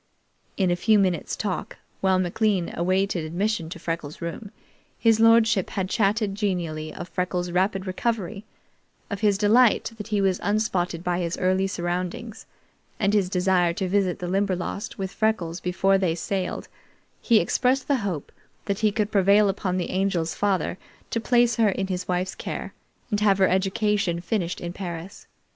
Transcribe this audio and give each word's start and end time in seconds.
In 0.57 0.71
a 0.71 0.75
few 0.75 0.97
minutes' 0.97 1.35
talk, 1.35 1.77
while 1.99 2.17
McLean 2.17 2.73
awaited 2.75 3.23
admission 3.23 3.69
to 3.69 3.77
Freckles' 3.77 4.19
room, 4.19 4.49
his 4.97 5.19
lordship 5.19 5.69
had 5.69 5.89
chatted 5.91 6.33
genially 6.33 6.91
of 6.91 7.07
Freckles' 7.09 7.51
rapid 7.51 7.85
recovery, 7.85 8.43
of 9.11 9.21
his 9.21 9.37
delight 9.37 9.91
that 9.97 10.07
he 10.07 10.19
was 10.19 10.39
unspotted 10.41 11.03
by 11.03 11.19
his 11.19 11.37
early 11.37 11.67
surroundings, 11.67 12.47
and 12.99 13.13
his 13.13 13.29
desire 13.29 13.73
to 13.73 13.87
visit 13.87 14.17
the 14.17 14.27
Limberlost 14.27 14.97
with 14.97 15.11
Freckles 15.11 15.59
before 15.59 15.99
they 15.99 16.15
sailed; 16.15 16.67
he 17.21 17.39
expressed 17.39 17.87
the 17.87 17.97
hope 17.97 18.31
that 18.65 18.79
he 18.79 18.91
could 18.91 19.11
prevail 19.11 19.49
upon 19.49 19.77
the 19.77 19.91
Angel's 19.91 20.33
father 20.33 20.79
to 21.11 21.21
place 21.21 21.57
her 21.57 21.69
in 21.69 21.85
his 21.85 22.07
wife's 22.07 22.33
care 22.33 22.73
and 23.11 23.19
have 23.19 23.37
her 23.37 23.47
education 23.47 24.19
finished 24.19 24.59
in 24.59 24.73
Paris. 24.73 25.27